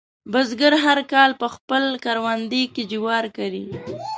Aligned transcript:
بزګر 0.31 0.73
هر 0.85 0.99
کال 1.13 1.31
په 1.41 1.47
خپل 1.55 1.83
کروندې 2.03 2.63
کې 2.73 2.83
جوار 2.91 3.25
کري. 3.37 3.65